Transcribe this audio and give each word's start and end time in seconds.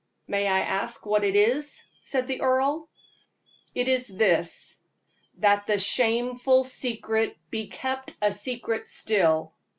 "May 0.25 0.47
I 0.47 0.61
ask 0.61 1.05
what 1.05 1.23
it 1.23 1.35
is?" 1.35 1.83
said 2.01 2.25
the 2.25 2.41
earl. 2.41 2.89
"It 3.75 3.87
is 3.87 4.07
this 4.07 4.79
that 5.37 5.67
the 5.67 5.77
shameful 5.77 6.63
secret 6.63 7.37
be 7.51 7.67
kept 7.67 8.15
a 8.19 8.31
secret 8.31 8.87
still. 8.87 9.53